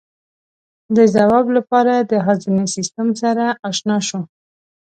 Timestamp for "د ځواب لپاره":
0.95-1.93